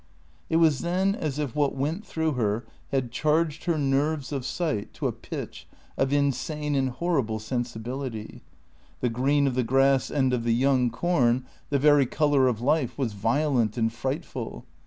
It 0.49 0.55
was 0.55 0.79
then 0.79 1.13
as 1.13 1.37
if 1.37 1.55
what 1.55 1.75
went 1.75 2.03
through 2.03 2.31
her 2.31 2.65
had 2.91 3.11
charged 3.11 3.65
her 3.65 3.77
nerves 3.77 4.31
of 4.31 4.47
sight 4.47 4.95
to 4.95 5.05
a 5.05 5.11
pitch 5.11 5.67
of 5.95 6.11
insane 6.11 6.73
and 6.73 6.89
horrible 6.89 7.37
sensibility. 7.37 8.41
The 9.01 9.09
green 9.09 9.45
of 9.45 9.53
the 9.53 9.63
grass, 9.63 10.09
and 10.09 10.33
of 10.33 10.43
the 10.43 10.55
young 10.55 10.89
corn, 10.89 11.45
the 11.69 11.77
very 11.77 12.07
colour 12.07 12.47
of 12.47 12.61
life, 12.61 12.97
was 12.97 13.13
violent 13.13 13.77
and 13.77 13.93
frightful. 13.93 14.65